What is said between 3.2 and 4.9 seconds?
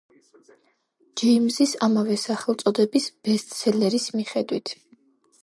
ბესტსელერის მიხედვით.